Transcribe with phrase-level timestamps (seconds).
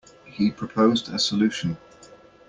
[0.25, 1.77] He proposed a solution.